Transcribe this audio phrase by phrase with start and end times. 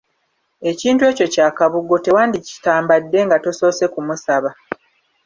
[0.69, 4.49] Ekintu ekyo kya Kabugo tewandikitambadde nga tosoose kumusaba.